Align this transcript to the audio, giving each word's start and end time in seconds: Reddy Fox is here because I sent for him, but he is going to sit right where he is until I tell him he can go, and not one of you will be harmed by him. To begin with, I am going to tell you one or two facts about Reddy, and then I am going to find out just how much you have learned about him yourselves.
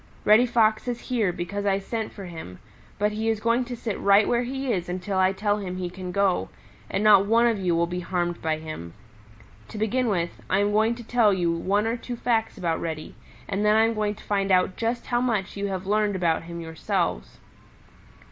Reddy 0.25 0.47
Fox 0.47 0.87
is 0.87 0.99
here 0.99 1.31
because 1.31 1.63
I 1.67 1.77
sent 1.77 2.11
for 2.11 2.25
him, 2.25 2.57
but 2.97 3.11
he 3.11 3.29
is 3.29 3.39
going 3.39 3.65
to 3.65 3.75
sit 3.75 3.99
right 3.99 4.27
where 4.27 4.41
he 4.41 4.73
is 4.73 4.89
until 4.89 5.19
I 5.19 5.31
tell 5.31 5.59
him 5.59 5.75
he 5.77 5.91
can 5.91 6.11
go, 6.11 6.49
and 6.89 7.03
not 7.03 7.27
one 7.27 7.45
of 7.45 7.59
you 7.59 7.75
will 7.75 7.85
be 7.85 7.99
harmed 7.99 8.41
by 8.41 8.57
him. 8.57 8.95
To 9.67 9.77
begin 9.77 10.07
with, 10.07 10.41
I 10.49 10.57
am 10.57 10.71
going 10.71 10.95
to 10.95 11.03
tell 11.03 11.31
you 11.31 11.51
one 11.51 11.85
or 11.85 11.97
two 11.97 12.15
facts 12.15 12.57
about 12.57 12.81
Reddy, 12.81 13.13
and 13.47 13.63
then 13.63 13.75
I 13.75 13.83
am 13.85 13.93
going 13.93 14.15
to 14.15 14.23
find 14.23 14.51
out 14.51 14.75
just 14.75 15.05
how 15.05 15.21
much 15.21 15.55
you 15.55 15.67
have 15.67 15.85
learned 15.85 16.15
about 16.15 16.45
him 16.45 16.59
yourselves. 16.59 17.37